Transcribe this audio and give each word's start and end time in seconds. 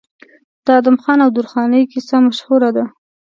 د 0.65 0.67
ادم 0.79 0.97
خان 1.03 1.19
او 1.25 1.29
درخانۍ 1.37 1.83
کیسه 1.91 2.17
مشهوره 2.27 2.69
ده. 2.75 2.83